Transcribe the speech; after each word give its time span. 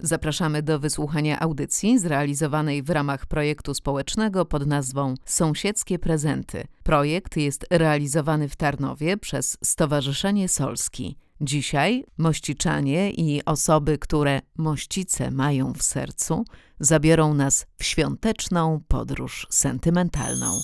Zapraszamy 0.00 0.62
do 0.62 0.78
wysłuchania 0.78 1.40
audycji 1.40 1.98
zrealizowanej 1.98 2.82
w 2.82 2.90
ramach 2.90 3.26
projektu 3.26 3.74
społecznego 3.74 4.44
pod 4.44 4.66
nazwą 4.66 5.14
Sąsiedzkie 5.24 5.98
Prezenty. 5.98 6.64
Projekt 6.82 7.36
jest 7.36 7.66
realizowany 7.70 8.48
w 8.48 8.56
Tarnowie 8.56 9.16
przez 9.16 9.58
Stowarzyszenie 9.64 10.48
Solski. 10.48 11.16
Dzisiaj 11.40 12.04
mościczanie 12.18 13.10
i 13.10 13.44
osoby, 13.44 13.98
które 13.98 14.40
mościce 14.56 15.30
mają 15.30 15.72
w 15.72 15.82
sercu, 15.82 16.44
zabiorą 16.80 17.34
nas 17.34 17.66
w 17.78 17.84
świąteczną 17.84 18.80
podróż 18.88 19.46
sentymentalną. 19.50 20.60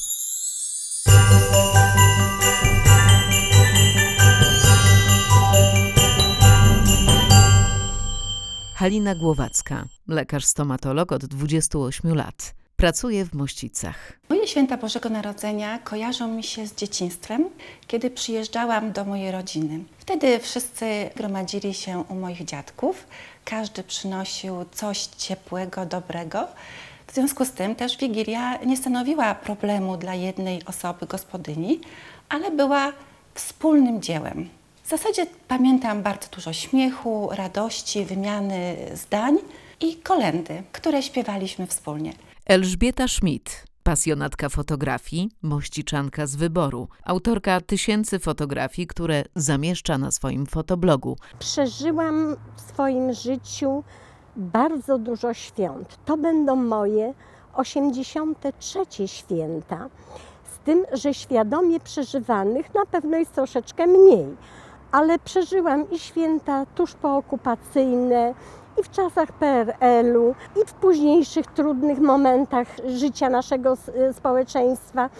Halina 8.83 9.15
Głowacka, 9.15 9.85
lekarz 10.09 10.45
stomatolog 10.45 11.13
od 11.13 11.25
28 11.25 12.15
lat. 12.15 12.55
Pracuje 12.77 13.25
w 13.25 13.35
Mościcach. 13.35 14.13
Moje 14.29 14.47
święta 14.47 14.77
Bożego 14.77 15.09
Narodzenia 15.09 15.79
kojarzą 15.79 16.29
mi 16.29 16.43
się 16.43 16.67
z 16.67 16.75
dzieciństwem, 16.75 17.45
kiedy 17.87 18.11
przyjeżdżałam 18.11 18.93
do 18.93 19.05
mojej 19.05 19.33
rodziny. 19.33 19.85
Wtedy 19.99 20.39
wszyscy 20.39 21.11
gromadzili 21.17 21.75
się 21.75 22.05
u 22.09 22.15
moich 22.15 22.45
dziadków. 22.45 23.07
Każdy 23.45 23.83
przynosił 23.83 24.65
coś 24.73 25.07
ciepłego, 25.07 25.87
dobrego. 25.87 26.49
W 27.07 27.15
związku 27.15 27.45
z 27.45 27.51
tym 27.51 27.75
też 27.75 27.99
Wigilia 27.99 28.57
nie 28.57 28.77
stanowiła 28.77 29.35
problemu 29.35 29.97
dla 29.97 30.15
jednej 30.15 30.65
osoby 30.65 31.07
gospodyni, 31.07 31.81
ale 32.29 32.51
była 32.51 32.93
wspólnym 33.35 34.03
dziełem. 34.03 34.49
W 34.83 34.89
zasadzie 34.89 35.27
pamiętam 35.49 36.03
bardzo 36.03 36.29
dużo 36.35 36.53
śmiechu, 36.53 37.29
radości, 37.33 38.05
wymiany 38.05 38.77
zdań 38.95 39.39
i 39.81 39.97
kolendy, 39.97 40.63
które 40.73 41.03
śpiewaliśmy 41.03 41.67
wspólnie. 41.67 42.13
Elżbieta 42.47 43.09
Schmidt, 43.09 43.65
pasjonatka 43.83 44.49
fotografii, 44.49 45.31
mościczanka 45.43 46.27
z 46.27 46.37
wyboru, 46.37 46.89
autorka 47.05 47.61
tysięcy 47.61 48.19
fotografii, 48.19 48.87
które 48.87 49.25
zamieszcza 49.37 49.99
na 49.99 50.11
swoim 50.11 50.47
fotoblogu. 50.47 51.17
Przeżyłam 51.39 52.37
w 52.57 52.61
swoim 52.61 53.13
życiu 53.13 53.85
bardzo 54.37 54.99
dużo 54.99 55.35
świąt. 55.35 55.99
To 56.05 56.17
będą 56.17 56.57
moje 56.57 57.15
83 57.55 58.79
święta. 59.09 59.89
Z 60.55 60.65
tym, 60.65 60.85
że 60.93 61.15
świadomie 61.15 61.81
przeżywanych 61.81 62.75
na 62.75 62.87
pewno 62.87 63.17
jest 63.17 63.33
troszeczkę 63.33 63.87
mniej, 63.87 64.27
ale 64.93 65.19
przeżyłam 65.19 65.91
i 65.91 65.99
święta 65.99 66.67
tuż 66.67 66.95
pookupacyjne, 66.95 68.35
i 68.81 68.83
w 68.83 68.91
czasach 68.91 69.33
PRL-u, 69.33 70.35
i 70.63 70.67
w 70.67 70.73
późniejszych 70.73 71.47
trudnych 71.47 71.99
momentach 71.99 72.69
życia 72.87 73.31
naszego 73.31 73.77
społeczeństwa. 74.13 75.11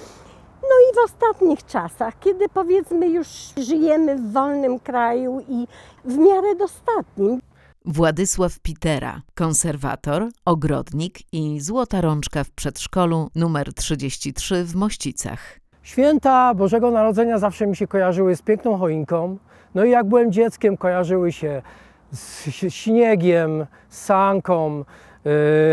No 0.63 0.69
i 0.91 0.95
w 0.95 1.05
ostatnich 1.05 1.67
czasach, 1.67 2.19
kiedy 2.21 2.49
powiedzmy 2.49 3.09
już 3.09 3.29
żyjemy 3.57 4.17
w 4.17 4.33
wolnym 4.33 4.81
kraju 4.81 5.41
i 5.49 5.67
w 6.05 6.19
miarę 6.19 6.55
dostatnim. 6.55 7.41
Władysław 7.85 8.59
Pitera, 8.59 9.23
konserwator, 9.35 10.29
ogrodnik 10.45 11.19
i 11.33 11.61
złota 11.61 12.01
rączka 12.01 12.45
w 12.45 12.51
przedszkolu 12.51 13.29
numer 13.35 13.75
33 13.75 14.65
w 14.65 14.75
Mościcach. 14.75 15.59
Święta 15.83 16.55
Bożego 16.55 16.91
Narodzenia 16.91 17.39
zawsze 17.39 17.67
mi 17.67 17.77
się 17.77 17.87
kojarzyły 17.87 18.37
z 18.37 18.43
piękną 18.43 18.79
choinką. 18.79 19.39
No 19.75 19.85
i 19.85 19.91
jak 19.91 20.07
byłem 20.07 20.33
dzieckiem, 20.33 20.77
kojarzyły 20.77 21.33
się 21.33 21.63
z 22.11 22.49
śniegiem, 22.69 23.67
sanką, 23.89 24.85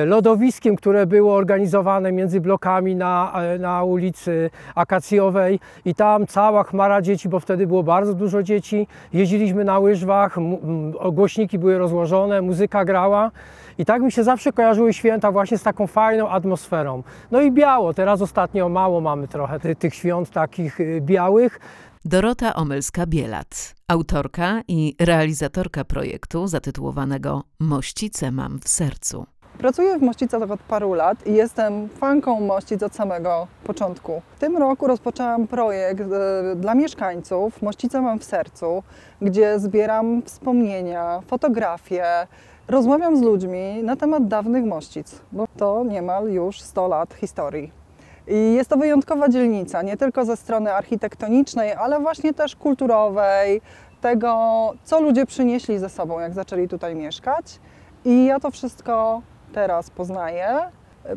y, 0.03 0.05
lodowiskiem, 0.05 0.75
które 0.75 1.05
było 1.05 1.35
organizowane 1.35 2.11
między 2.11 2.41
blokami 2.41 2.95
na, 2.95 3.33
na 3.59 3.83
ulicy 3.83 4.49
Akacjowej 4.75 5.59
i 5.85 5.95
tam 5.95 6.27
cała 6.27 6.63
chmara 6.63 7.01
dzieci, 7.01 7.29
bo 7.29 7.39
wtedy 7.39 7.67
było 7.67 7.83
bardzo 7.83 8.13
dużo 8.13 8.43
dzieci. 8.43 8.87
Jeździliśmy 9.13 9.63
na 9.63 9.79
łyżwach, 9.79 10.37
głośniki 11.11 11.59
były 11.59 11.77
rozłożone, 11.77 12.41
muzyka 12.41 12.85
grała. 12.85 13.31
I 13.77 13.85
tak 13.85 14.01
mi 14.01 14.11
się 14.11 14.23
zawsze 14.23 14.51
kojarzyły 14.51 14.93
święta 14.93 15.31
właśnie 15.31 15.57
z 15.57 15.63
taką 15.63 15.87
fajną 15.87 16.29
atmosferą. 16.29 17.03
No 17.31 17.41
i 17.41 17.51
biało, 17.51 17.93
teraz 17.93 18.21
ostatnio 18.21 18.69
mało 18.69 19.01
mamy 19.01 19.27
trochę 19.27 19.59
tych 19.59 19.95
świąt 19.95 20.29
takich 20.31 20.79
y, 20.79 21.01
białych. 21.01 21.59
Dorota 22.05 22.53
Omylska-Bielat, 22.53 23.75
autorka 23.87 24.61
i 24.67 24.95
realizatorka 24.99 25.85
projektu 25.85 26.47
zatytułowanego 26.47 27.43
Mościce 27.59 28.31
mam 28.31 28.59
w 28.59 28.67
sercu. 28.69 29.25
Pracuję 29.57 29.99
w 29.99 30.01
Mościcach 30.01 30.51
od 30.51 30.59
paru 30.59 30.93
lat 30.93 31.27
i 31.27 31.33
jestem 31.33 31.89
fanką 31.89 32.39
Mościc 32.39 32.83
od 32.83 32.95
samego 32.95 33.47
początku. 33.63 34.21
W 34.35 34.39
tym 34.39 34.57
roku 34.57 34.87
rozpoczęłam 34.87 35.47
projekt 35.47 36.01
e, 36.01 36.55
dla 36.55 36.75
mieszkańców 36.75 37.61
Mościce 37.61 38.01
mam 38.01 38.19
w 38.19 38.23
sercu, 38.23 38.83
gdzie 39.21 39.59
zbieram 39.59 40.21
wspomnienia, 40.25 41.21
fotografie, 41.27 42.27
rozmawiam 42.67 43.17
z 43.17 43.21
ludźmi 43.21 43.83
na 43.83 43.95
temat 43.95 44.27
dawnych 44.27 44.65
Mościc, 44.65 45.21
bo 45.31 45.45
to 45.57 45.83
niemal 45.83 46.31
już 46.31 46.61
100 46.61 46.87
lat 46.87 47.13
historii. 47.13 47.78
I 48.29 48.53
jest 48.53 48.69
to 48.69 48.77
wyjątkowa 48.77 49.29
dzielnica, 49.29 49.81
nie 49.81 49.97
tylko 49.97 50.25
ze 50.25 50.37
strony 50.37 50.73
architektonicznej, 50.73 51.73
ale 51.73 51.99
właśnie 51.99 52.33
też 52.33 52.55
kulturowej, 52.55 53.61
tego, 54.01 54.33
co 54.83 55.01
ludzie 55.01 55.25
przynieśli 55.25 55.79
ze 55.79 55.89
sobą, 55.89 56.19
jak 56.19 56.33
zaczęli 56.33 56.67
tutaj 56.67 56.95
mieszkać. 56.95 57.59
I 58.05 58.25
ja 58.25 58.39
to 58.39 58.51
wszystko 58.51 59.21
teraz 59.53 59.89
poznaję. 59.89 60.47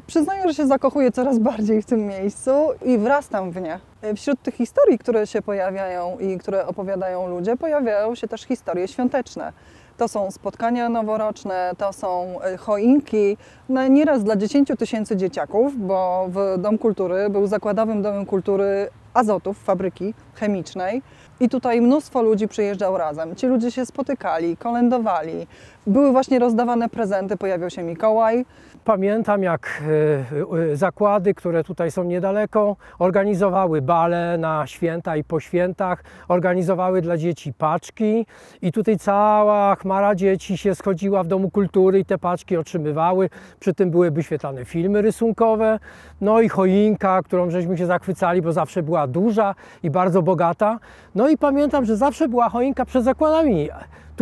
Przyznaję, 0.06 0.48
że 0.48 0.54
się 0.54 0.66
zakochuję 0.66 1.12
coraz 1.12 1.38
bardziej 1.50 1.82
w 1.82 1.86
tym 1.86 2.06
miejscu 2.06 2.50
i 2.84 2.98
wrastam 2.98 3.50
w 3.50 3.60
nie. 3.60 3.78
Wśród 4.16 4.42
tych 4.42 4.54
historii, 4.54 4.98
które 4.98 5.26
się 5.26 5.42
pojawiają 5.42 6.18
i 6.18 6.38
które 6.38 6.66
opowiadają 6.66 7.28
ludzie, 7.28 7.56
pojawiają 7.56 8.14
się 8.14 8.28
też 8.28 8.42
historie 8.42 8.88
świąteczne. 8.88 9.52
To 9.96 10.08
są 10.08 10.30
spotkania 10.30 10.88
noworoczne, 10.88 11.72
to 11.78 11.92
są 11.92 12.40
e, 12.42 12.56
choinki, 12.56 13.36
no, 13.68 13.88
nieraz 13.88 14.24
dla 14.24 14.36
10 14.36 14.68
tysięcy 14.78 15.16
dzieciaków, 15.16 15.78
bo 15.78 16.26
w 16.28 16.58
Dom 16.58 16.78
Kultury 16.78 17.30
był 17.30 17.46
zakładowym 17.46 18.02
domem 18.02 18.26
kultury 18.26 18.88
azotów, 19.14 19.58
fabryki 19.58 20.14
chemicznej. 20.34 21.02
I 21.40 21.48
tutaj 21.48 21.80
mnóstwo 21.80 22.22
ludzi 22.22 22.48
przyjeżdżał 22.48 22.98
razem. 22.98 23.36
Ci 23.36 23.46
ludzie 23.46 23.70
się 23.70 23.86
spotykali, 23.86 24.56
kolędowali. 24.56 25.46
Były 25.86 26.12
właśnie 26.12 26.38
rozdawane 26.38 26.88
prezenty, 26.88 27.36
pojawiał 27.36 27.70
się 27.70 27.82
Mikołaj. 27.82 28.44
Pamiętam, 28.84 29.42
jak 29.42 29.82
e, 29.82 30.72
e, 30.72 30.76
zakłady, 30.76 31.34
które 31.34 31.64
tutaj 31.64 31.90
są 31.90 32.04
niedaleko, 32.04 32.76
organizowały 32.98 33.82
bale 33.82 34.38
na 34.38 34.66
święta 34.66 35.16
i 35.16 35.24
po 35.24 35.40
świętach, 35.40 36.04
organizowały 36.28 37.02
dla 37.02 37.16
dzieci 37.16 37.52
paczki 37.52 38.26
i 38.62 38.72
tutaj 38.72 38.98
cała 38.98 39.76
chmara 39.76 40.14
dzieci 40.14 40.58
się 40.58 40.74
schodziła 40.74 41.22
w 41.22 41.26
Domu 41.26 41.50
Kultury 41.50 41.98
i 41.98 42.04
te 42.04 42.18
paczki 42.18 42.56
otrzymywały. 42.56 43.30
Przy 43.60 43.74
tym 43.74 43.90
były 43.90 44.10
wyświetlane 44.10 44.64
filmy 44.64 45.02
rysunkowe, 45.02 45.78
no 46.20 46.40
i 46.40 46.48
choinka, 46.48 47.22
którą 47.22 47.50
żeśmy 47.50 47.78
się 47.78 47.86
zachwycali, 47.86 48.42
bo 48.42 48.52
zawsze 48.52 48.82
była 48.82 49.06
duża 49.06 49.54
i 49.82 49.90
bardzo 49.90 50.21
bogata. 50.22 50.78
No 51.14 51.28
i 51.28 51.38
pamiętam, 51.38 51.84
że 51.84 51.96
zawsze 51.96 52.28
była 52.28 52.48
choinka 52.48 52.84
przed 52.84 53.04
zakładami 53.04 53.68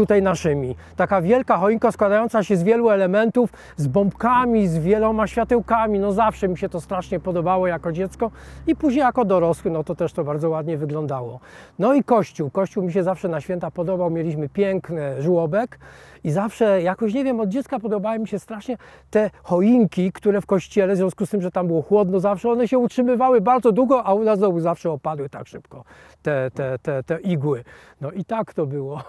tutaj 0.01 0.23
naszymi. 0.23 0.77
Taka 0.97 1.23
wielka 1.23 1.57
choinka 1.57 1.93
składająca 1.93 2.45
się 2.45 2.57
z 2.57 2.63
wielu 2.63 2.91
elementów, 2.91 3.51
z 3.77 3.87
bombkami, 3.87 4.69
z 4.69 4.79
wieloma 4.79 5.27
światełkami. 5.27 5.99
No 5.99 6.13
zawsze 6.13 6.49
mi 6.49 6.59
się 6.59 6.69
to 6.69 6.81
strasznie 6.81 7.21
podobało 7.21 7.67
jako 7.67 7.93
dziecko 7.93 8.31
i 8.67 8.77
później 8.77 9.01
jako 9.01 9.25
dorosły, 9.25 9.71
no 9.71 9.85
to 9.85 9.95
też 9.95 10.13
to 10.13 10.25
bardzo 10.25 10.51
ładnie 10.51 10.77
wyglądało. 10.77 11.41
No 11.79 11.95
i 11.95 12.05
kościół. 12.05 12.51
Kościół 12.51 12.85
mi 12.85 12.93
się 12.93 13.03
zawsze 13.03 13.29
na 13.29 13.41
święta 13.41 13.71
podobał. 13.71 14.11
Mieliśmy 14.11 14.49
piękny 14.49 15.23
żłobek 15.23 15.79
i 16.25 16.31
zawsze 16.31 16.83
jakoś, 16.83 17.15
nie 17.15 17.25
wiem, 17.25 17.41
od 17.41 17.49
dziecka 17.49 17.79
podobały 17.79 18.19
mi 18.19 18.29
się 18.29 18.39
strasznie 18.39 18.77
te 19.11 19.31
choinki, 19.43 20.13
które 20.13 20.41
w 20.41 20.47
kościele, 20.47 20.95
w 20.95 20.97
związku 20.97 21.27
z 21.27 21.31
tym, 21.31 21.43
że 21.43 21.51
tam 21.51 21.67
było 21.67 21.83
chłodno 21.83 22.21
zawsze, 22.21 22.51
one 22.51 22.69
się 22.69 22.79
utrzymywały 22.79 23.41
bardzo 23.41 23.73
długo, 23.73 24.05
a 24.05 24.15
u 24.15 24.25
nas 24.25 24.39
zawsze 24.59 24.91
opadły 24.91 25.29
tak 25.29 25.47
szybko 25.47 25.85
te, 26.23 26.51
te, 26.55 26.79
te, 26.79 27.03
te 27.03 27.21
igły. 27.21 27.65
No 28.01 28.11
i 28.11 28.25
tak 28.25 28.55
to 28.55 28.67
było. 28.67 29.03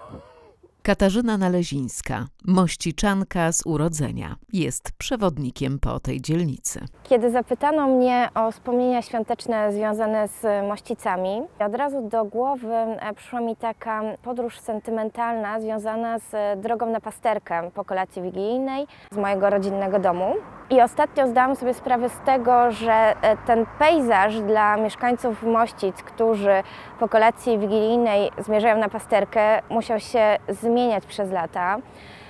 Katarzyna 0.82 1.38
Nalezińska, 1.38 2.26
mościczanka 2.44 3.52
z 3.52 3.66
urodzenia, 3.66 4.36
jest 4.52 4.92
przewodnikiem 4.98 5.78
po 5.78 6.00
tej 6.00 6.20
dzielnicy. 6.20 6.80
Kiedy 7.02 7.30
zapytano 7.30 7.86
mnie 7.86 8.28
o 8.34 8.50
wspomnienia 8.50 9.02
świąteczne 9.02 9.72
związane 9.72 10.28
z 10.28 10.68
mościcami, 10.68 11.42
od 11.66 11.74
razu 11.74 12.08
do 12.08 12.24
głowy 12.24 12.74
e, 12.74 13.14
przyszła 13.14 13.40
mi 13.40 13.56
taka 13.56 14.02
podróż 14.22 14.60
sentymentalna 14.60 15.60
związana 15.60 16.18
z 16.18 16.60
drogą 16.60 16.86
na 16.86 17.00
pasterkę 17.00 17.70
po 17.74 17.84
kolacji 17.84 18.22
wigilijnej 18.22 18.86
z 19.12 19.16
mojego 19.16 19.50
rodzinnego 19.50 19.98
domu. 19.98 20.34
I 20.70 20.80
ostatnio 20.80 21.28
zdałam 21.28 21.56
sobie 21.56 21.74
sprawę 21.74 22.08
z 22.08 22.18
tego, 22.26 22.72
że 22.72 22.92
e, 23.22 23.36
ten 23.36 23.66
pejzaż 23.78 24.40
dla 24.40 24.76
mieszkańców 24.76 25.42
Mościc, 25.42 25.96
którzy 25.96 26.62
po 27.00 27.08
kolacji 27.08 27.58
wigilijnej 27.58 28.30
zmierzają 28.38 28.78
na 28.78 28.88
pasterkę, 28.88 29.62
musiał 29.70 30.00
się 30.00 30.38
zmieniać 30.72 31.06
przez 31.06 31.30
lata. 31.30 31.78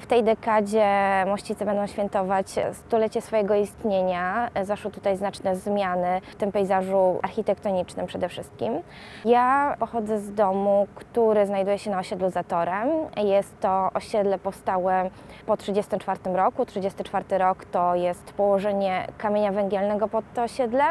tej 0.06 0.24
dekadzie 0.24 0.86
Mościce 1.26 1.64
będą 1.64 1.86
świętować 1.86 2.46
stulecie 2.72 3.20
swojego 3.20 3.54
istnienia. 3.54 4.50
Zaszły 4.62 4.90
tutaj 4.90 5.16
znaczne 5.16 5.56
zmiany 5.56 6.20
w 6.30 6.36
tym 6.36 6.52
pejzażu 6.52 7.18
architektonicznym 7.22 8.06
przede 8.06 8.28
wszystkim. 8.28 8.80
Ja 9.24 9.76
pochodzę 9.78 10.18
z 10.18 10.34
domu, 10.34 10.86
który 10.94 11.46
znajduje 11.46 11.78
się 11.78 11.90
na 11.90 11.98
osiedlu 11.98 12.30
Zatorem. 12.30 12.88
Jest 13.16 13.60
to 13.60 13.90
osiedle 13.94 14.38
powstałe 14.38 15.10
po 15.46 15.56
1934 15.56 16.36
roku. 16.36 16.66
1934 16.66 17.38
rok 17.38 17.64
to 17.64 17.94
jest 17.94 18.32
położenie 18.32 19.06
kamienia 19.18 19.52
węgielnego 19.52 20.08
pod 20.08 20.24
to 20.34 20.42
osiedle. 20.42 20.84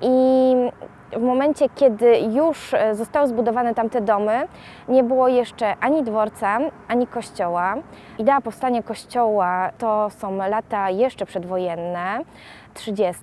I 0.00 0.54
w 1.12 1.22
momencie, 1.22 1.68
kiedy 1.74 2.18
już 2.18 2.74
e, 2.74 2.94
zostały 2.94 3.26
zbudowane 3.26 3.74
tamte 3.74 4.00
domy, 4.00 4.48
nie 4.88 5.02
było 5.02 5.28
jeszcze 5.28 5.76
ani 5.80 6.02
dworca, 6.02 6.58
ani 6.88 7.06
kościoła. 7.06 7.74
Idea 8.18 8.40
powstania 8.40 8.82
kościoła 8.82 9.70
to 9.78 10.10
są 10.10 10.36
lata 10.36 10.90
jeszcze 10.90 11.26
przedwojenne, 11.26 12.20
30. 12.74 13.22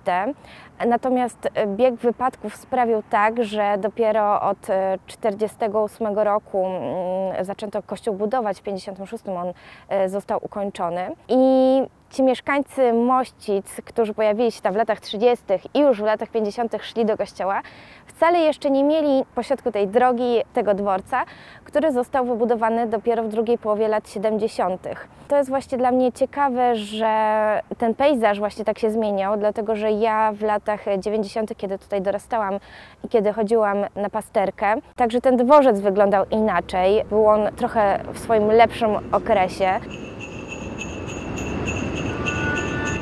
Natomiast 0.87 1.49
e, 1.53 1.67
bieg 1.67 1.95
wypadków 1.95 2.55
sprawił 2.55 3.03
tak, 3.09 3.43
że 3.43 3.77
dopiero 3.77 4.41
od 4.41 4.61
1948 4.61 6.19
roku 6.19 6.65
mm, 6.65 7.45
zaczęto 7.45 7.83
kościół 7.83 8.15
budować, 8.15 8.57
w 8.57 8.61
1956 8.61 9.37
on 9.37 9.53
e, 9.89 10.09
został 10.09 10.39
ukończony. 10.41 11.15
I 11.27 11.81
ci 12.13 12.23
mieszkańcy 12.23 12.93
Mościc, 12.93 13.81
którzy 13.85 14.13
pojawili 14.13 14.51
się 14.51 14.61
tam 14.61 14.73
w 14.73 14.75
latach 14.75 14.99
30. 14.99 15.45
i 15.73 15.79
już 15.79 16.01
w 16.01 16.05
latach 16.05 16.29
50. 16.29 16.75
szli 16.81 17.05
do 17.05 17.17
kościoła, 17.17 17.61
wcale 18.05 18.39
jeszcze 18.39 18.71
nie 18.71 18.83
mieli 18.83 19.25
pośrodku 19.35 19.71
tej 19.71 19.87
drogi, 19.87 20.41
tego 20.53 20.73
dworca, 20.73 21.23
który 21.63 21.91
został 21.91 22.25
wybudowany 22.25 22.87
dopiero 22.87 23.23
w 23.23 23.27
drugiej 23.27 23.57
połowie 23.57 23.87
lat 23.87 24.09
70. 24.09 24.87
To 25.27 25.37
jest 25.37 25.49
właśnie 25.49 25.77
dla 25.77 25.91
mnie 25.91 26.11
ciekawe, 26.11 26.75
że 26.75 27.61
ten 27.77 27.95
pejzaż 27.95 28.39
właśnie 28.39 28.65
tak 28.65 28.79
się 28.79 28.91
zmieniał, 28.91 29.37
dlatego 29.37 29.75
że 29.75 29.91
ja 29.91 30.31
w 30.31 30.41
latach 30.41 30.85
90., 30.99 31.57
kiedy 31.57 31.79
tutaj 31.79 32.01
dorastałam 32.01 32.59
i 33.03 33.09
kiedy 33.09 33.33
chodziłam 33.33 33.77
na 33.95 34.09
pasterkę, 34.09 34.75
także 34.95 35.21
ten 35.21 35.37
dworzec 35.37 35.79
wyglądał 35.79 36.25
inaczej. 36.31 37.03
Był 37.09 37.27
on 37.27 37.55
trochę 37.55 37.99
w 38.13 38.19
swoim 38.19 38.47
lepszym 38.47 39.13
okresie. 39.13 39.79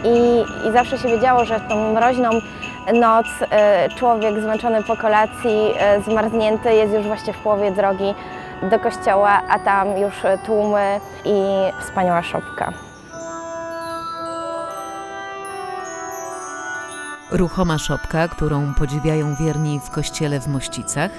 I, 0.03 0.44
I 0.68 0.71
zawsze 0.71 0.98
się 0.98 1.07
wiedziało, 1.07 1.45
że 1.45 1.59
w 1.59 1.68
tą 1.68 1.94
mroźną 1.94 2.30
noc 2.94 3.25
e, 3.51 3.89
człowiek 3.89 4.42
zmęczony 4.42 4.83
po 4.83 4.98
kolacji, 4.98 5.74
e, 5.80 6.01
zmarznięty 6.01 6.74
jest 6.74 6.94
już 6.94 7.06
właśnie 7.07 7.33
w 7.33 7.38
połowie 7.38 7.71
drogi 7.71 8.13
do 8.69 8.80
kościoła, 8.80 9.42
a 9.50 9.59
tam 9.59 9.98
już 9.98 10.13
tłumy 10.45 11.00
i 11.25 11.44
wspaniała 11.81 12.24
szopka. 12.24 12.74
Ruchoma 17.31 17.77
szopka, 17.77 18.27
którą 18.27 18.74
podziwiają 18.74 19.36
wierni 19.36 19.80
w 19.80 19.89
kościele 19.89 20.39
w 20.39 20.48
Mościcach, 20.48 21.12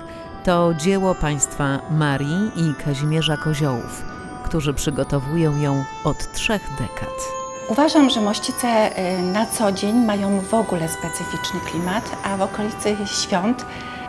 to 0.44 0.74
dzieło 0.74 1.14
państwa 1.14 1.78
Marii 1.90 2.50
i 2.56 2.84
Kazimierza 2.84 3.36
Koziołów, 3.36 4.02
którzy 4.44 4.74
przygotowują 4.74 5.56
ją 5.56 5.84
od 6.04 6.32
trzech 6.32 6.62
dekad. 6.78 7.41
Uważam, 7.68 8.10
że 8.10 8.20
Mościce 8.20 8.98
y, 9.18 9.22
na 9.22 9.46
co 9.46 9.72
dzień 9.72 9.96
mają 9.96 10.40
w 10.40 10.54
ogóle 10.54 10.88
specyficzny 10.88 11.60
klimat, 11.70 12.04
a 12.24 12.36
w 12.36 12.42
okolicy 12.42 12.96
świąt 13.22 13.64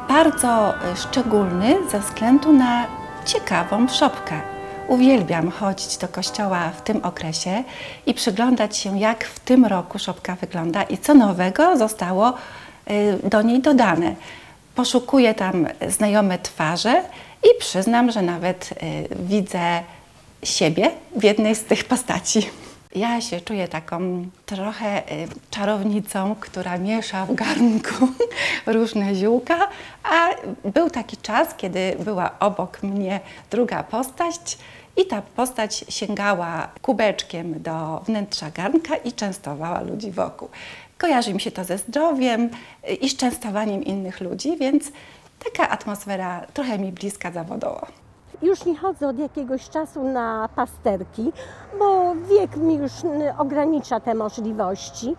bardzo 0.08 0.74
y, 0.74 0.96
szczególny 0.96 1.78
ze 1.92 2.00
względu 2.00 2.54
na 2.54 2.88
ciekawą 3.26 3.88
szopkę. 3.88 4.42
Uwielbiam 4.88 5.52
chodzić 5.52 5.98
do 5.98 6.08
kościoła 6.08 6.70
w 6.70 6.82
tym 6.82 7.04
okresie 7.04 7.64
i 8.06 8.14
przyglądać 8.14 8.78
się, 8.78 9.00
jak 9.00 9.24
w 9.24 9.40
tym 9.40 9.66
roku 9.66 10.00
szopka 10.00 10.36
wygląda 10.36 10.84
i 10.84 10.98
co 10.98 11.14
nowego 11.14 11.78
zostało 11.78 12.34
y, 12.92 13.30
do 13.30 13.42
niej 13.42 13.62
dodane. 13.62 14.16
Poszukuję 14.76 15.34
tam 15.34 15.68
znajome 15.88 16.40
twarze 16.40 17.04
i 17.44 17.60
przyznam, 17.60 18.12
że 18.12 18.22
nawet 18.22 18.70
widzę 19.20 19.84
siebie 20.44 20.92
w 21.16 21.24
jednej 21.24 21.56
z 21.56 21.64
tych 21.64 21.86
postaci. 21.86 22.50
Ja 22.96 23.22
się 23.22 23.42
czuję 23.42 23.68
taką 23.68 24.26
trochę 24.46 25.12
y, 25.12 25.28
czarownicą, 25.50 26.36
która 26.40 26.78
miesza 26.78 27.26
w 27.26 27.36
garnku 27.36 28.08
różne 28.76 29.16
ziółka, 29.16 29.68
a 30.04 30.30
był 30.70 30.90
taki 30.90 31.18
czas, 31.18 31.56
kiedy 31.58 31.96
była 32.00 32.40
obok 32.40 32.84
mnie 32.84 33.20
druga 33.52 33.84
postać 33.84 34.58
i 34.98 35.06
ta 35.06 35.22
postać 35.22 35.86
sięgała 35.90 36.68
kubeczkiem 36.82 37.62
do 37.62 38.02
wnętrza 38.06 38.52
garnka 38.52 38.96
i 38.96 39.14
częstowała 39.14 39.82
ludzi 39.82 40.12
wokół. 40.12 40.50
Kojarzy 40.98 41.34
mi 41.34 41.42
się 41.42 41.52
to 41.52 41.64
ze 41.64 41.78
zdrowiem 41.78 42.50
y, 42.90 42.94
i 42.94 43.10
z 43.10 43.18
częstowaniem 43.18 43.84
innych 43.84 44.22
ludzi, 44.22 44.58
więc 44.58 44.92
taka 45.44 45.70
atmosfera 45.70 46.48
trochę 46.54 46.80
mi 46.80 46.92
bliska 46.92 47.32
zawodowo. 47.32 48.03
Już 48.44 48.66
nie 48.66 48.78
chodzę 48.78 49.08
od 49.08 49.20
jakiegoś 49.20 49.70
czasu 49.70 50.04
na 50.04 50.50
pasterki, 50.56 51.32
bo 51.80 52.16
wiek 52.16 52.58
mi 52.58 52.76
już 52.76 52.92
ogranicza 53.38 54.00
te 54.00 54.14
możliwości, 54.14 55.16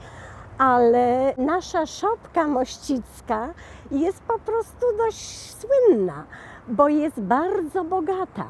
ale 0.58 1.34
nasza 1.38 1.86
szopka 1.86 2.48
mościcka 2.48 3.48
jest 3.90 4.22
po 4.22 4.38
prostu 4.38 4.86
dość 4.98 5.54
słynna, 5.54 6.24
bo 6.68 6.88
jest 6.88 7.20
bardzo 7.20 7.84
bogata. 7.84 8.46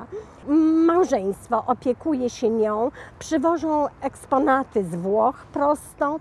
Małżeństwo 0.87 1.65
opiekuje 1.67 2.31
się 2.31 2.51
nią, 2.51 2.91
przywożą 3.19 3.87
eksponaty 4.01 4.85
z 4.85 4.95
Włoch 4.95 5.37
prosto, 5.53 6.21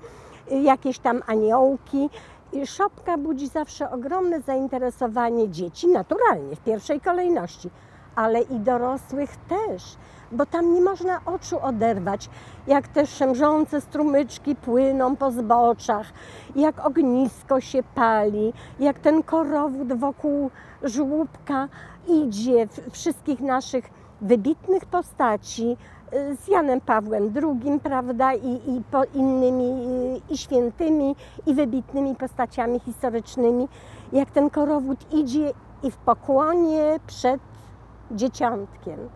jakieś 0.52 1.00
tam 1.00 1.22
aniołki. 1.28 2.10
Szopka 2.66 3.18
budzi 3.18 3.48
zawsze 3.48 3.92
ogromne 3.92 4.42
zainteresowanie 4.42 5.50
dzieci, 5.50 5.88
naturalnie, 5.88 6.56
w 6.56 6.60
pierwszej 6.60 7.02
kolejności 7.02 7.70
ale 8.16 8.42
i 8.42 8.60
dorosłych 8.60 9.38
też, 9.38 9.98
bo 10.32 10.46
tam 10.46 10.74
nie 10.74 10.82
można 10.82 11.22
oczu 11.26 11.60
oderwać, 11.62 12.30
jak 12.68 12.88
te 12.88 13.08
szemrzące 13.08 13.82
strumyczki 13.82 14.56
płyną 14.56 15.16
po 15.16 15.32
zboczach, 15.32 16.08
jak 16.56 16.86
ognisko 16.86 17.62
się 17.62 17.84
pali, 17.96 18.54
jak 18.80 19.00
ten 19.00 19.24
korowód 19.24 19.94
wokół 19.94 20.50
żłóbka 20.84 21.68
idzie, 22.08 22.68
wszystkich 22.92 23.40
naszych 23.40 23.90
wybitnych 24.22 24.86
postaci 24.86 25.78
y, 26.14 26.36
z 26.36 26.48
Janem 26.48 26.82
Pawłem 26.82 27.34
II, 27.44 27.80
prawda, 27.84 28.34
i, 28.34 28.54
i 28.54 28.82
po 28.92 29.04
innymi, 29.04 29.64
y, 29.64 30.34
i 30.34 30.38
świętymi, 30.38 31.16
i 31.46 31.54
wybitnymi 31.54 32.16
postaciami 32.16 32.80
historycznymi, 32.80 33.68
jak 34.14 34.32
ten 34.32 34.50
korowód 34.50 35.14
idzie 35.14 35.54
i 35.84 35.92
w 35.92 35.98
pokłonie 35.98 37.00
przed 37.08 37.42
dzieciątkiem. 38.12 39.10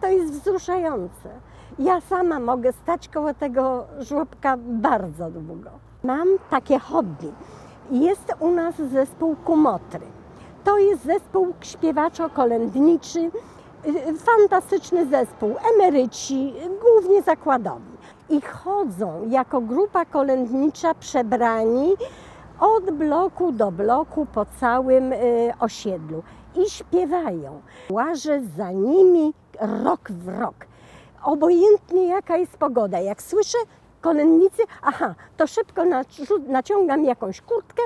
To 0.00 0.06
jest 0.06 0.32
wzruszające. 0.32 1.28
Ja 1.78 2.00
sama 2.00 2.40
mogę 2.40 2.72
stać 2.72 3.08
koło 3.08 3.34
tego 3.34 3.86
żłobka 3.98 4.56
bardzo 4.56 5.30
długo. 5.30 5.70
Mam 6.04 6.28
takie 6.50 6.78
hobby. 6.78 7.32
Jest 7.90 8.32
u 8.40 8.50
nas 8.50 8.74
zespół 8.76 9.36
Kumotry. 9.36 10.06
To 10.64 10.78
jest 10.78 11.04
zespół 11.04 11.54
śpiewaczo-kolędniczy, 11.60 13.30
y, 13.86 14.14
fantastyczny 14.16 15.06
zespół, 15.06 15.54
emeryci, 15.74 16.52
głównie 16.82 17.22
zakładowi. 17.22 17.98
I 18.30 18.40
chodzą 18.40 19.28
jako 19.28 19.60
grupa 19.60 20.04
kolędnicza 20.04 20.94
przebrani 20.94 21.94
od 22.60 22.90
bloku 22.90 23.52
do 23.52 23.72
bloku 23.72 24.26
po 24.26 24.46
całym 24.60 25.12
y, 25.12 25.52
osiedlu 25.60 26.22
i 26.56 26.70
śpiewają. 26.70 27.60
Łażę 27.90 28.40
za 28.56 28.70
nimi 28.70 29.34
rok 29.84 30.10
w 30.10 30.28
rok. 30.28 30.54
Obojętnie 31.24 32.06
jaka 32.06 32.36
jest 32.36 32.56
pogoda. 32.56 33.00
Jak 33.00 33.22
słyszę 33.22 33.58
kolennicy, 34.00 34.62
aha, 34.82 35.14
to 35.36 35.46
szybko 35.46 35.82
naciągam 36.48 37.04
jakąś 37.04 37.40
kurtkę 37.40 37.82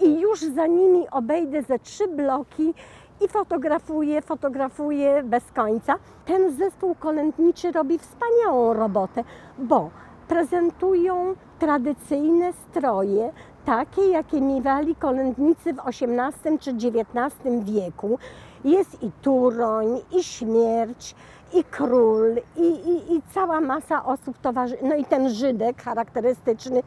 i 0.00 0.20
już 0.20 0.40
za 0.40 0.66
nimi 0.66 1.10
obejdę 1.10 1.62
ze 1.62 1.78
trzy 1.78 2.08
bloki 2.08 2.74
i 3.20 3.28
fotografuję, 3.28 4.22
fotografuję 4.22 5.22
bez 5.22 5.52
końca. 5.52 5.94
Ten 6.26 6.56
zespół 6.56 6.94
kolędniczy 6.94 7.72
robi 7.72 7.98
wspaniałą 7.98 8.72
robotę, 8.72 9.24
bo 9.58 9.90
prezentują 10.28 11.34
tradycyjne 11.58 12.52
stroje, 12.52 13.32
takie, 13.66 14.08
jakie 14.08 14.40
miewali 14.40 14.96
kolędnicy 14.96 15.72
w 15.72 15.80
XVIII 15.88 16.58
czy 16.58 16.70
XIX 16.70 17.64
wieku. 17.64 18.18
Jest 18.64 19.02
i 19.02 19.10
Turoń, 19.22 20.00
i 20.12 20.24
Śmierć, 20.24 21.14
i 21.54 21.64
Król, 21.64 22.36
i, 22.56 22.62
i, 22.62 23.14
i 23.14 23.22
cała 23.34 23.60
masa 23.60 24.04
osób 24.04 24.38
towarzy, 24.38 24.76
no 24.82 24.94
i 24.94 25.04
ten 25.04 25.30
Żydek 25.30 25.82
charakterystyczny. 25.82 26.78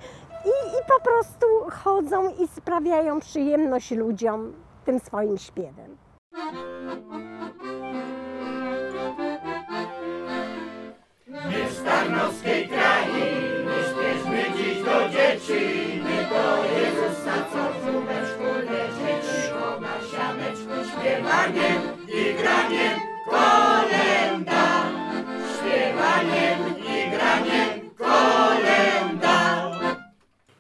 I, 0.45 0.50
I 0.50 0.79
po 0.88 1.09
prostu 1.09 1.45
chodzą 1.83 2.29
i 2.29 2.48
sprawiają 2.48 3.19
przyjemność 3.19 3.91
ludziom 3.91 4.53
tym 4.86 5.00
swoim 5.00 5.38
śpiewem. 5.38 5.98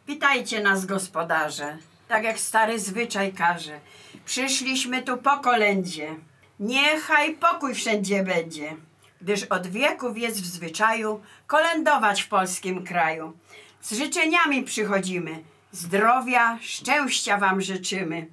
Witajcie 0.07 0.63
nas, 0.63 0.85
gospodarze. 0.85 1.77
Tak 2.07 2.23
jak 2.23 2.39
stary 2.39 2.79
zwyczaj 2.79 3.33
każe. 3.33 3.79
Przyszliśmy 4.25 5.03
tu 5.03 5.17
po 5.17 5.37
kolędzie. 5.37 6.15
Niechaj 6.59 7.33
pokój 7.35 7.75
wszędzie 7.75 8.23
będzie, 8.23 8.75
gdyż 9.21 9.43
od 9.43 9.67
wieków 9.67 10.17
jest 10.17 10.41
w 10.41 10.45
zwyczaju 10.45 11.21
kolędować 11.47 12.21
w 12.21 12.27
polskim 12.27 12.83
kraju. 12.83 13.33
Z 13.81 13.93
życzeniami 13.93 14.63
przychodzimy. 14.63 15.43
Zdrowia, 15.71 16.57
szczęścia 16.61 17.37
wam 17.37 17.61
życzymy. 17.61 18.27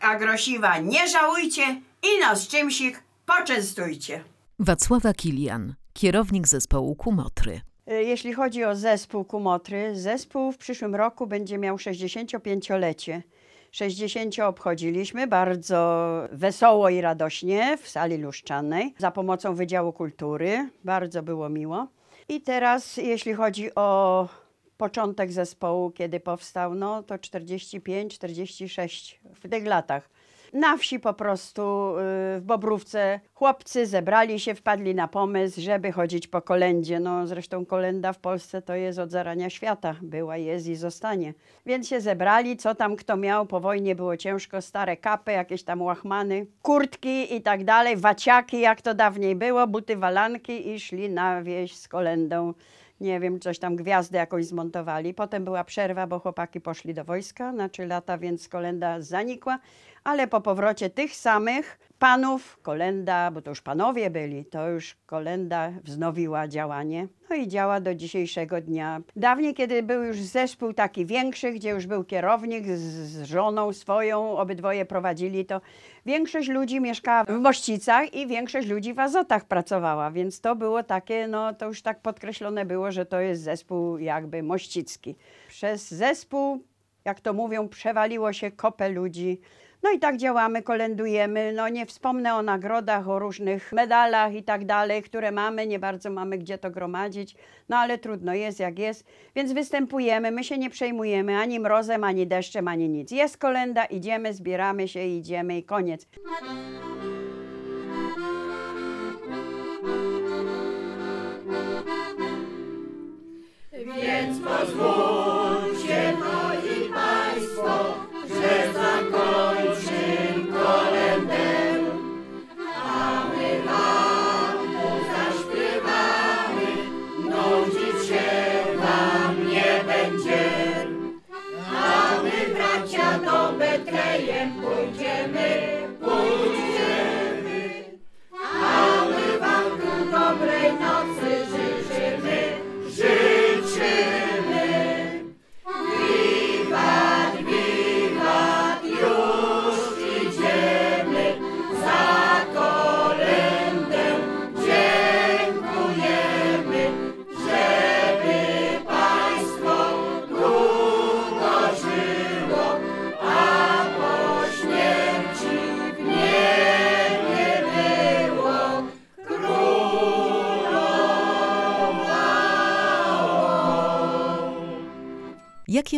A 0.00 0.16
grosiwa 0.18 0.78
nie 0.78 1.08
żałujcie 1.08 1.62
i 2.02 2.20
nas 2.20 2.48
czymsik 2.48 3.02
poczęstujcie. 3.26 4.24
Wacława 4.58 5.12
Kilian, 5.14 5.74
kierownik 5.92 6.48
zespołu 6.48 6.94
Kumotry. 6.94 7.60
E, 7.86 8.02
Jeśli 8.02 8.32
chodzi 8.32 8.64
o 8.64 8.76
zespół 8.76 9.24
Kumotry, 9.24 9.96
zespół 9.96 10.52
w 10.52 10.56
przyszłym 10.58 10.94
roku 10.94 11.26
będzie 11.26 11.58
miał 11.58 11.76
65-lecie. 11.76 13.22
60 13.70 14.38
obchodziliśmy 14.38 15.26
bardzo 15.26 16.10
wesoło 16.32 16.88
i 16.88 17.00
radośnie 17.00 17.78
w 17.82 17.88
sali 17.88 18.16
luszczanej 18.16 18.94
za 18.98 19.10
pomocą 19.10 19.54
Wydziału 19.54 19.92
Kultury. 19.92 20.70
Bardzo 20.84 21.22
było 21.22 21.48
miło. 21.48 21.86
I 22.28 22.40
teraz, 22.40 22.96
jeśli 22.96 23.34
chodzi 23.34 23.74
o 23.74 24.28
początek 24.76 25.32
zespołu, 25.32 25.90
kiedy 25.90 26.20
powstał, 26.20 26.74
no 26.74 27.02
to 27.02 27.14
45-46 27.14 29.14
w 29.34 29.48
tych 29.48 29.66
latach. 29.66 30.08
Na 30.52 30.76
wsi 30.76 31.00
po 31.00 31.14
prostu 31.14 31.62
y, 31.62 32.40
w 32.40 32.42
Bobrówce 32.42 33.20
chłopcy 33.34 33.86
zebrali 33.86 34.40
się, 34.40 34.54
wpadli 34.54 34.94
na 34.94 35.08
pomysł, 35.08 35.60
żeby 35.60 35.92
chodzić 35.92 36.28
po 36.28 36.42
kolędzie. 36.42 37.00
No 37.00 37.26
zresztą 37.26 37.66
kolenda 37.66 38.12
w 38.12 38.18
Polsce 38.18 38.62
to 38.62 38.74
jest 38.74 38.98
od 38.98 39.10
zarania 39.10 39.50
świata. 39.50 39.96
Była, 40.02 40.36
jest 40.36 40.66
i 40.66 40.76
zostanie. 40.76 41.34
Więc 41.66 41.88
się 41.88 42.00
zebrali, 42.00 42.56
co 42.56 42.74
tam 42.74 42.96
kto 42.96 43.16
miał. 43.16 43.46
Po 43.46 43.60
wojnie 43.60 43.94
było 43.94 44.16
ciężko, 44.16 44.62
stare 44.62 44.96
kapy, 44.96 45.32
jakieś 45.32 45.62
tam 45.62 45.82
łachmany, 45.82 46.46
kurtki 46.62 47.34
i 47.34 47.42
tak 47.42 47.64
dalej, 47.64 47.96
waciaki, 47.96 48.60
jak 48.60 48.82
to 48.82 48.94
dawniej 48.94 49.36
było, 49.36 49.66
buty 49.66 49.96
walanki 49.96 50.68
i 50.68 50.80
szli 50.80 51.10
na 51.10 51.42
wieś 51.42 51.76
z 51.76 51.88
kolendą 51.88 52.54
nie 53.00 53.20
wiem, 53.20 53.40
coś 53.40 53.58
tam 53.58 53.76
gwiazdę 53.76 54.18
jakąś 54.18 54.46
zmontowali. 54.46 55.14
Potem 55.14 55.44
była 55.44 55.64
przerwa, 55.64 56.06
bo 56.06 56.18
chłopaki 56.18 56.60
poszli 56.60 56.94
do 56.94 57.04
wojska 57.04 57.52
na 57.52 57.68
trzy 57.68 57.86
lata, 57.86 58.18
więc 58.18 58.48
kolenda 58.48 59.00
zanikła. 59.00 59.58
Ale 60.06 60.26
po 60.26 60.40
powrocie 60.40 60.90
tych 60.90 61.14
samych 61.14 61.78
panów, 61.98 62.58
kolenda, 62.62 63.30
bo 63.30 63.42
to 63.42 63.50
już 63.50 63.62
panowie 63.62 64.10
byli, 64.10 64.44
to 64.44 64.68
już 64.68 64.96
kolenda 65.06 65.70
wznowiła 65.84 66.48
działanie. 66.48 67.08
No 67.30 67.36
i 67.36 67.48
działa 67.48 67.80
do 67.80 67.94
dzisiejszego 67.94 68.60
dnia. 68.60 69.00
Dawniej, 69.16 69.54
kiedy 69.54 69.82
był 69.82 70.02
już 70.02 70.16
zespół 70.16 70.72
taki 70.72 71.06
większy, 71.06 71.52
gdzie 71.52 71.70
już 71.70 71.86
był 71.86 72.04
kierownik 72.04 72.66
z, 72.66 72.80
z 72.80 73.22
żoną 73.22 73.72
swoją, 73.72 74.36
obydwoje 74.36 74.84
prowadzili, 74.84 75.46
to 75.46 75.60
większość 76.06 76.48
ludzi 76.48 76.80
mieszkała 76.80 77.24
w 77.24 77.40
Mościcach 77.40 78.14
i 78.14 78.26
większość 78.26 78.68
ludzi 78.68 78.94
w 78.94 78.98
Azotach 78.98 79.44
pracowała, 79.44 80.10
więc 80.10 80.40
to 80.40 80.56
było 80.56 80.82
takie, 80.82 81.28
no 81.28 81.54
to 81.54 81.66
już 81.66 81.82
tak 81.82 82.00
podkreślone 82.00 82.64
było, 82.64 82.92
że 82.92 83.06
to 83.06 83.20
jest 83.20 83.42
zespół 83.42 83.98
jakby 83.98 84.42
mościcki. 84.42 85.16
Przez 85.48 85.90
zespół, 85.90 86.64
jak 87.04 87.20
to 87.20 87.32
mówią, 87.32 87.68
przewaliło 87.68 88.32
się 88.32 88.50
kopę 88.50 88.88
ludzi. 88.88 89.40
No 89.86 89.92
i 89.92 89.98
tak 89.98 90.16
działamy, 90.16 90.62
kolendujemy. 90.62 91.52
No 91.52 91.68
nie 91.68 91.86
wspomnę 91.86 92.34
o 92.34 92.42
nagrodach, 92.42 93.08
o 93.08 93.18
różnych 93.18 93.72
medalach 93.72 94.34
i 94.34 94.42
tak 94.42 94.64
dalej, 94.64 95.02
które 95.02 95.32
mamy, 95.32 95.66
nie 95.66 95.78
bardzo 95.78 96.10
mamy 96.10 96.38
gdzie 96.38 96.58
to 96.58 96.70
gromadzić, 96.70 97.36
no 97.68 97.76
ale 97.76 97.98
trudno, 97.98 98.34
jest 98.34 98.60
jak 98.60 98.78
jest, 98.78 99.04
więc 99.36 99.52
występujemy, 99.52 100.30
my 100.30 100.44
się 100.44 100.58
nie 100.58 100.70
przejmujemy 100.70 101.36
ani 101.36 101.60
mrozem, 101.60 102.04
ani 102.04 102.26
deszczem, 102.26 102.68
ani 102.68 102.88
nic. 102.88 103.10
Jest 103.10 103.38
kolenda, 103.38 103.84
idziemy, 103.84 104.34
zbieramy 104.34 104.88
się, 104.88 105.04
idziemy 105.04 105.58
i 105.58 105.64
koniec. 105.64 106.08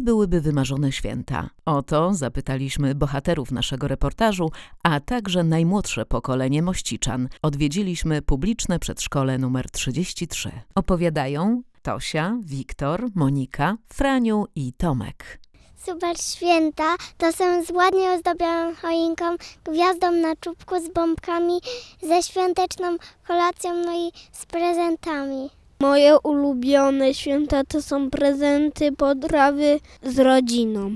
Byłyby 0.08 0.40
wymarzone 0.40 0.92
święta? 0.92 1.50
O 1.64 1.82
to 1.82 2.14
zapytaliśmy 2.14 2.94
bohaterów 2.94 3.52
naszego 3.52 3.88
reportażu, 3.88 4.50
a 4.82 5.00
także 5.00 5.44
najmłodsze 5.44 6.06
pokolenie 6.06 6.62
Mościczan. 6.62 7.28
Odwiedziliśmy 7.42 8.22
publiczne 8.22 8.78
przedszkole 8.78 9.34
nr 9.34 9.70
33. 9.70 10.50
Opowiadają 10.74 11.62
Tosia, 11.82 12.36
Wiktor, 12.42 13.06
Monika, 13.14 13.76
Franiu 13.92 14.44
i 14.54 14.72
Tomek. 14.72 15.40
Super 15.76 16.18
święta 16.18 16.96
to 17.18 17.32
są 17.32 17.64
z 17.64 17.70
ładnie 17.70 18.10
ozdobioną 18.10 18.74
choinką, 18.74 19.24
gwiazdą 19.64 20.12
na 20.12 20.36
czubku 20.36 20.80
z 20.84 20.92
bombkami, 20.92 21.60
ze 22.02 22.22
świąteczną 22.22 22.96
kolacją, 23.26 23.74
no 23.74 24.08
i 24.08 24.12
z 24.32 24.46
prezentami. 24.46 25.57
Moje 25.80 26.18
ulubione 26.18 27.14
święta 27.14 27.64
to 27.64 27.82
są 27.82 28.10
prezenty, 28.10 28.92
potrawy 28.92 29.80
z 30.02 30.18
rodziną. 30.18 30.90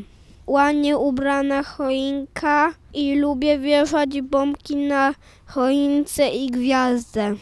Ładnie 0.46 0.98
ubrana 0.98 1.62
choinka 1.62 2.74
i 2.94 3.14
lubię 3.14 3.58
wieszać 3.58 4.20
bombki 4.22 4.76
na 4.76 5.14
choince 5.46 6.28
i 6.28 6.50
gwiazdę. 6.50 7.34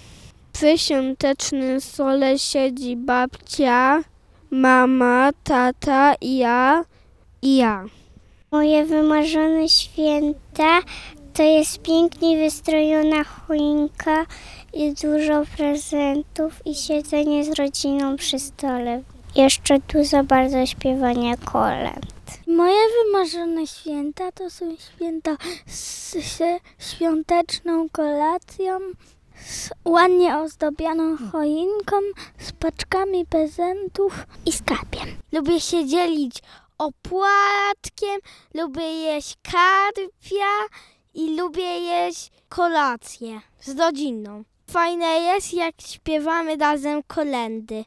Przy 0.52 0.78
świątecznym 0.78 1.80
stole 1.80 2.38
siedzi 2.38 2.96
babcia, 2.96 4.02
mama, 4.50 5.30
tata 5.44 6.14
i 6.20 6.36
ja 6.36 6.84
i 7.42 7.56
ja. 7.56 7.84
Moje 8.50 8.84
wymarzone 8.84 9.68
święta 9.68 10.80
to 11.40 11.44
jest 11.44 11.82
pięknie 11.82 12.36
wystrojona 12.38 13.24
choinka 13.24 14.26
i 14.72 14.94
dużo 14.94 15.42
prezentów 15.56 16.66
i 16.66 16.74
siedzenie 16.74 17.44
z 17.44 17.58
rodziną 17.58 18.16
przy 18.16 18.38
stole. 18.38 19.02
Jeszcze 19.36 19.78
dużo 19.78 20.24
bardzo 20.24 20.66
śpiewania 20.66 21.36
kolęd. 21.36 22.06
Moje 22.46 22.80
wymarzone 23.04 23.66
święta 23.66 24.32
to 24.32 24.50
są 24.50 24.76
święta 24.76 25.36
z, 25.66 26.16
świąteczną 26.78 27.88
kolacją, 27.88 28.78
z 29.46 29.70
ładnie 29.84 30.36
ozdobioną 30.36 31.16
choinką, 31.32 31.96
z 32.38 32.52
paczkami 32.52 33.26
prezentów 33.26 34.26
i 34.46 34.52
skarbiem. 34.52 35.08
Lubię 35.32 35.60
się 35.60 35.86
dzielić 35.86 36.42
opłatkiem, 36.78 38.20
lubię 38.54 38.92
jeść 38.92 39.36
karpia 39.42 40.80
i 41.14 41.36
lubię 41.36 41.78
jeść 41.78 42.32
kolację 42.48 43.40
z 43.60 43.80
rodziną. 43.80 44.44
Fajne 44.70 45.06
jest, 45.06 45.54
jak 45.54 45.74
śpiewamy 45.80 46.56
razem 46.56 47.02
kolendy. 47.02 47.84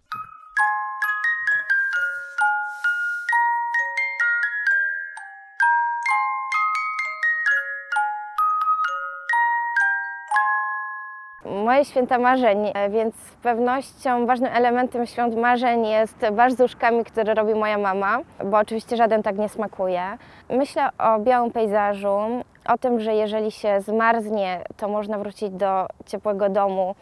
Moje 11.45 11.85
święta 11.85 12.19
marzeń, 12.19 12.71
e, 12.73 12.89
więc 12.89 13.15
z 13.15 13.35
pewnością 13.35 14.25
ważnym 14.25 14.51
elementem 14.53 15.05
świąt 15.05 15.35
marzeń 15.35 15.85
jest 15.85 16.17
barsz 16.31 16.53
z 16.53 17.17
robi 17.35 17.55
moja 17.55 17.77
mama, 17.77 18.19
bo 18.45 18.57
oczywiście 18.57 18.97
żaden 18.97 19.23
tak 19.23 19.37
nie 19.37 19.49
smakuje. 19.49 20.17
Myślę 20.49 20.89
o 20.97 21.19
białym 21.19 21.51
pejzażu, 21.51 22.43
o 22.65 22.77
tym, 22.77 22.99
że 22.99 23.13
jeżeli 23.13 23.51
się 23.51 23.81
zmarznie, 23.81 24.63
to 24.77 24.87
można 24.87 25.17
wrócić 25.17 25.49
do 25.49 25.87
ciepłego 26.05 26.49
domu, 26.49 26.95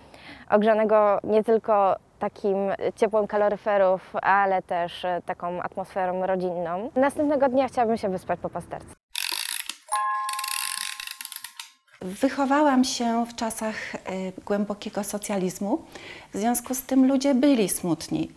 ogrzanego 0.49 1.19
nie 1.23 1.43
tylko 1.43 1.95
takim 2.19 2.57
ciepłem 2.95 3.27
kaloryferów, 3.27 4.13
ale 4.21 4.61
też 4.61 5.05
e, 5.05 5.21
taką 5.25 5.61
atmosferą 5.61 6.25
rodzinną. 6.25 6.89
Następnego 6.95 7.49
dnia 7.49 7.67
chciałabym 7.67 7.97
się 7.97 8.09
wyspać 8.09 8.39
po 8.39 8.49
pasterce. 8.49 8.95
Wychowałam 12.01 12.83
się 12.83 13.25
w 13.25 13.35
czasach 13.35 13.95
y, 13.95 13.97
głębokiego 14.45 15.03
socjalizmu, 15.03 15.77
w 16.33 16.37
związku 16.37 16.75
z 16.75 16.83
tym 16.83 17.07
ludzie 17.07 17.35
byli 17.35 17.69
smutni. 17.69 18.31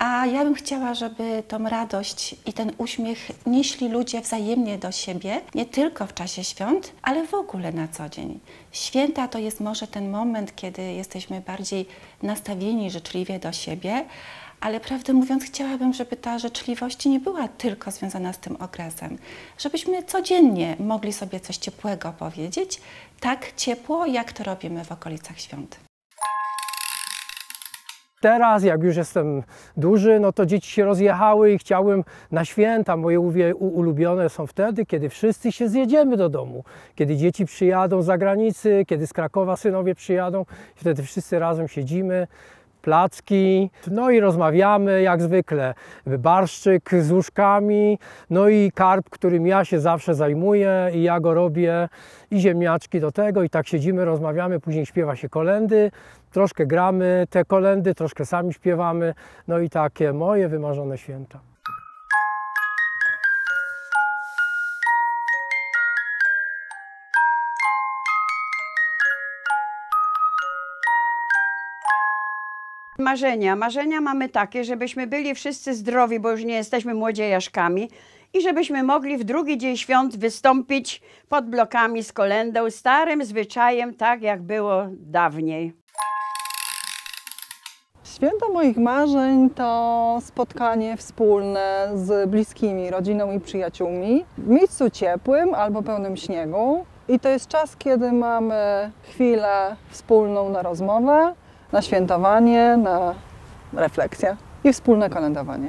A 0.00 0.26
ja 0.26 0.44
bym 0.44 0.54
chciała, 0.54 0.94
żeby 0.94 1.42
tą 1.48 1.68
radość 1.68 2.36
i 2.46 2.52
ten 2.52 2.72
uśmiech 2.78 3.30
nieśli 3.46 3.88
ludzie 3.88 4.20
wzajemnie 4.20 4.78
do 4.78 4.92
siebie, 4.92 5.40
nie 5.54 5.66
tylko 5.66 6.06
w 6.06 6.14
czasie 6.14 6.44
świąt, 6.44 6.92
ale 7.02 7.26
w 7.26 7.34
ogóle 7.34 7.72
na 7.72 7.88
co 7.88 8.08
dzień. 8.08 8.40
Święta 8.72 9.28
to 9.28 9.38
jest 9.38 9.60
może 9.60 9.86
ten 9.86 10.10
moment, 10.10 10.56
kiedy 10.56 10.82
jesteśmy 10.82 11.40
bardziej 11.40 11.86
nastawieni 12.22 12.90
życzliwie 12.90 13.38
do 13.38 13.52
siebie, 13.52 14.04
ale 14.60 14.80
prawdę 14.80 15.12
mówiąc, 15.12 15.44
chciałabym, 15.44 15.92
żeby 15.92 16.16
ta 16.16 16.38
życzliwość 16.38 17.06
nie 17.06 17.20
była 17.20 17.48
tylko 17.48 17.90
związana 17.90 18.32
z 18.32 18.38
tym 18.38 18.56
okresem. 18.56 19.18
Żebyśmy 19.58 20.02
codziennie 20.02 20.76
mogli 20.78 21.12
sobie 21.12 21.40
coś 21.40 21.56
ciepłego 21.56 22.12
powiedzieć, 22.12 22.80
tak 23.20 23.52
ciepło, 23.56 24.06
jak 24.06 24.32
to 24.32 24.44
robimy 24.44 24.84
w 24.84 24.92
okolicach 24.92 25.40
świąt. 25.40 25.89
Teraz, 28.20 28.64
jak 28.64 28.82
już 28.82 28.96
jestem 28.96 29.42
duży, 29.76 30.20
no 30.20 30.32
to 30.32 30.46
dzieci 30.46 30.70
się 30.70 30.84
rozjechały 30.84 31.52
i 31.52 31.58
chciałbym 31.58 32.04
na 32.32 32.44
święta. 32.44 32.96
Moje 32.96 33.20
ulubione 33.54 34.28
są 34.28 34.46
wtedy, 34.46 34.86
kiedy 34.86 35.08
wszyscy 35.08 35.52
się 35.52 35.68
zjedziemy 35.68 36.16
do 36.16 36.28
domu. 36.28 36.64
Kiedy 36.94 37.16
dzieci 37.16 37.46
przyjadą 37.46 38.02
z 38.02 38.06
zagranicy, 38.06 38.84
kiedy 38.86 39.06
z 39.06 39.12
Krakowa 39.12 39.56
synowie 39.56 39.94
przyjadą, 39.94 40.44
wtedy 40.76 41.02
wszyscy 41.02 41.38
razem 41.38 41.68
siedzimy, 41.68 42.26
placki, 42.82 43.70
no 43.90 44.10
i 44.10 44.20
rozmawiamy 44.20 45.02
jak 45.02 45.22
zwykle. 45.22 45.74
Barszczyk 46.06 46.90
z 47.00 47.12
łóżkami, 47.12 47.98
no 48.30 48.48
i 48.48 48.72
karp, 48.74 49.10
którym 49.10 49.46
ja 49.46 49.64
się 49.64 49.80
zawsze 49.80 50.14
zajmuję 50.14 50.90
i 50.94 51.02
ja 51.02 51.20
go 51.20 51.34
robię 51.34 51.88
i 52.30 52.40
ziemniaczki 52.40 53.00
do 53.00 53.12
tego 53.12 53.42
i 53.42 53.50
tak 53.50 53.68
siedzimy, 53.68 54.04
rozmawiamy, 54.04 54.60
później 54.60 54.86
śpiewa 54.86 55.16
się 55.16 55.28
kolendy, 55.28 55.90
troszkę 56.30 56.66
gramy 56.66 57.26
te 57.30 57.44
kolendy, 57.44 57.94
troszkę 57.94 58.26
sami 58.26 58.52
śpiewamy, 58.52 59.14
no 59.48 59.58
i 59.58 59.70
takie 59.70 60.12
moje 60.12 60.48
wymarzone 60.48 60.98
święta. 60.98 61.40
Marzenia. 73.00 73.56
Marzenia 73.56 74.00
mamy 74.00 74.28
takie, 74.28 74.64
żebyśmy 74.64 75.06
byli 75.06 75.34
wszyscy 75.34 75.74
zdrowi, 75.74 76.20
bo 76.20 76.30
już 76.30 76.44
nie 76.44 76.54
jesteśmy 76.54 76.94
młodziejaszkami 76.94 77.90
i 78.34 78.40
żebyśmy 78.40 78.82
mogli 78.82 79.18
w 79.18 79.24
drugi 79.24 79.58
dzień 79.58 79.76
świąt 79.76 80.16
wystąpić 80.16 81.02
pod 81.28 81.50
blokami 81.50 82.04
z 82.04 82.12
kolendą, 82.12 82.70
starym 82.70 83.24
zwyczajem, 83.24 83.94
tak 83.94 84.22
jak 84.22 84.42
było 84.42 84.86
dawniej. 84.90 85.72
Święto 88.14 88.48
moich 88.52 88.76
marzeń 88.76 89.50
to 89.50 90.18
spotkanie 90.24 90.96
wspólne 90.96 91.88
z 91.94 92.30
bliskimi, 92.30 92.90
rodziną 92.90 93.32
i 93.32 93.40
przyjaciółmi 93.40 94.24
w 94.38 94.48
miejscu 94.48 94.90
ciepłym 94.90 95.54
albo 95.54 95.82
pełnym 95.82 96.16
śniegu. 96.16 96.84
I 97.08 97.20
to 97.20 97.28
jest 97.28 97.48
czas, 97.48 97.76
kiedy 97.76 98.12
mamy 98.12 98.90
chwilę 99.02 99.76
wspólną 99.90 100.48
na 100.48 100.62
rozmowę, 100.62 101.34
na 101.72 101.82
świętowanie, 101.82 102.76
na 102.76 103.14
refleksję 103.72 104.36
i 104.64 104.72
wspólne 104.72 105.10
kolędowanie. 105.10 105.68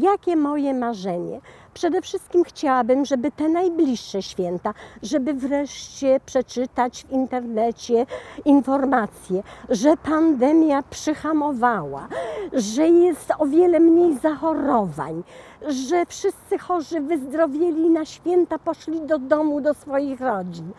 Jakie 0.00 0.36
moje 0.36 0.74
marzenie? 0.74 1.40
Przede 1.74 2.02
wszystkim 2.02 2.44
chciałabym, 2.44 3.04
żeby 3.04 3.30
te 3.30 3.48
najbliższe 3.48 4.22
święta, 4.22 4.74
żeby 5.02 5.34
wreszcie 5.34 6.20
przeczytać 6.26 7.04
w 7.04 7.12
internecie 7.12 8.06
informacje, 8.44 9.42
że 9.68 9.96
pandemia 9.96 10.82
przyhamowała, 10.82 12.08
że 12.52 12.88
jest 12.88 13.32
o 13.38 13.46
wiele 13.46 13.80
mniej 13.80 14.18
zachorowań, 14.18 15.22
że 15.68 16.06
wszyscy 16.06 16.58
chorzy 16.58 17.00
wyzdrowieli 17.00 17.90
na 17.90 18.04
święta, 18.04 18.58
poszli 18.58 19.00
do 19.00 19.18
domu, 19.18 19.60
do 19.60 19.74
swoich 19.74 20.20
rodzin. 20.20 20.72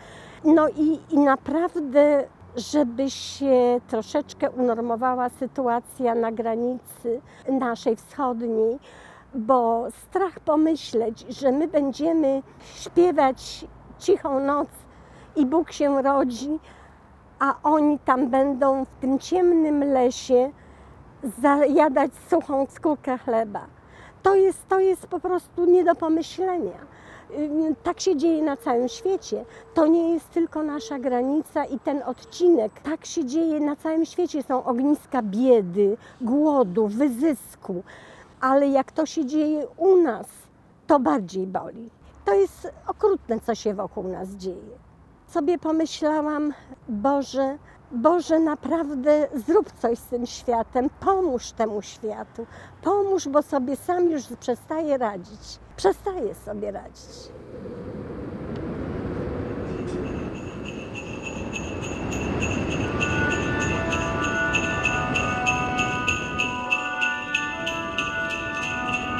No 0.44 0.68
i, 0.68 0.98
i 1.10 1.18
naprawdę 1.18 2.24
żeby 2.56 3.10
się 3.10 3.80
troszeczkę 3.88 4.50
unormowała 4.50 5.28
sytuacja 5.28 6.14
na 6.14 6.32
granicy 6.32 7.20
naszej 7.48 7.96
wschodniej, 7.96 8.78
bo 9.34 9.86
strach 9.90 10.40
pomyśleć, 10.40 11.26
że 11.28 11.52
my 11.52 11.68
będziemy 11.68 12.42
śpiewać 12.74 13.64
cichą 13.98 14.40
noc 14.40 14.68
i 15.36 15.46
Bóg 15.46 15.72
się 15.72 16.02
rodzi, 16.02 16.60
a 17.38 17.54
oni 17.62 17.98
tam 17.98 18.30
będą 18.30 18.84
w 18.84 18.88
tym 19.00 19.18
ciemnym 19.18 19.84
lesie 19.84 20.50
zajadać 21.42 22.10
suchą 22.30 22.66
skórkę 22.70 23.18
chleba. 23.18 23.66
To 24.22 24.34
jest, 24.34 24.68
to 24.68 24.80
jest 24.80 25.06
po 25.06 25.20
prostu 25.20 25.64
nie 25.64 25.84
do 25.84 25.94
pomyślenia. 25.94 26.92
Tak 27.82 28.00
się 28.00 28.16
dzieje 28.16 28.42
na 28.42 28.56
całym 28.56 28.88
świecie. 28.88 29.44
To 29.74 29.86
nie 29.86 30.14
jest 30.14 30.30
tylko 30.30 30.62
nasza 30.62 30.98
granica 30.98 31.64
i 31.64 31.78
ten 31.78 32.02
odcinek. 32.02 32.80
Tak 32.80 33.04
się 33.06 33.24
dzieje 33.24 33.60
na 33.60 33.76
całym 33.76 34.04
świecie. 34.04 34.42
Są 34.42 34.64
ogniska 34.64 35.22
biedy, 35.22 35.96
głodu, 36.20 36.88
wyzysku. 36.88 37.82
Ale 38.42 38.68
jak 38.68 38.92
to 38.92 39.06
się 39.06 39.26
dzieje 39.26 39.66
u 39.76 39.96
nas, 39.96 40.26
to 40.86 41.00
bardziej 41.00 41.46
boli. 41.46 41.90
To 42.24 42.34
jest 42.34 42.72
okrutne, 42.86 43.40
co 43.40 43.54
się 43.54 43.74
wokół 43.74 44.08
nas 44.08 44.28
dzieje. 44.28 44.78
Sobie 45.28 45.58
pomyślałam, 45.58 46.52
Boże, 46.88 47.58
Boże, 47.92 48.38
naprawdę 48.38 49.28
zrób 49.34 49.72
coś 49.72 49.98
z 49.98 50.04
tym 50.04 50.26
światem, 50.26 50.90
pomóż 51.00 51.52
temu 51.52 51.82
światu, 51.82 52.46
pomóż, 52.82 53.28
bo 53.28 53.42
sobie 53.42 53.76
sam 53.76 54.10
już 54.10 54.26
przestaje 54.40 54.98
radzić. 54.98 55.58
Przestaje 55.76 56.34
sobie 56.34 56.70
radzić. 56.70 57.32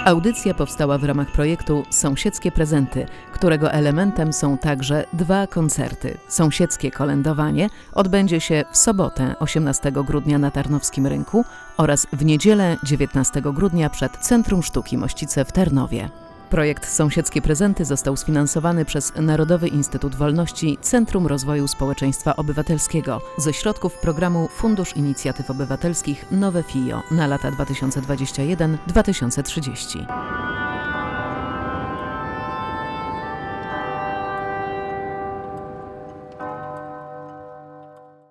Audycja 0.04 0.54
powstała 0.54 0.98
w 0.98 1.04
ramach 1.04 1.32
projektu 1.32 1.84
Sąsiedzkie 1.90 2.52
Prezenty, 2.52 3.06
którego 3.32 3.72
elementem 3.72 4.32
są 4.32 4.58
także 4.58 5.04
dwa 5.12 5.46
koncerty. 5.46 6.18
Sąsiedzkie 6.28 6.90
kolędowanie 6.90 7.68
odbędzie 7.92 8.40
się 8.40 8.64
w 8.70 8.76
sobotę 8.76 9.34
18 9.38 9.92
grudnia 9.92 10.38
na 10.38 10.50
Tarnowskim 10.50 11.06
Rynku 11.06 11.44
oraz 11.76 12.06
w 12.12 12.24
niedzielę 12.24 12.76
19 12.84 13.42
grudnia 13.42 13.90
przed 13.90 14.16
Centrum 14.16 14.62
Sztuki 14.62 14.98
Mościce 14.98 15.44
w 15.44 15.52
Tarnowie. 15.52 16.10
Projekt 16.52 16.88
Sąsiedzkie 16.88 17.42
Prezenty 17.42 17.84
został 17.84 18.16
sfinansowany 18.16 18.84
przez 18.84 19.12
Narodowy 19.16 19.68
Instytut 19.68 20.14
Wolności 20.14 20.78
Centrum 20.80 21.26
Rozwoju 21.26 21.68
Społeczeństwa 21.68 22.36
Obywatelskiego 22.36 23.20
ze 23.38 23.52
środków 23.52 23.98
programu 23.98 24.48
Fundusz 24.48 24.96
Inicjatyw 24.96 25.50
Obywatelskich 25.50 26.24
Nowe 26.30 26.62
FIO 26.62 27.02
na 27.10 27.26
lata 27.26 27.50
2021-2030. 27.50 30.06